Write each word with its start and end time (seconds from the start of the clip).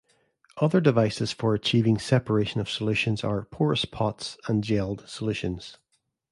Other 0.57 0.81
devices 0.81 1.31
for 1.31 1.53
achieving 1.53 1.99
separation 1.99 2.59
of 2.59 2.67
solutions 2.71 3.23
are 3.23 3.45
porous 3.45 3.85
pots 3.85 4.35
and 4.47 4.63
gelled 4.63 5.07
solutions. 5.07 5.77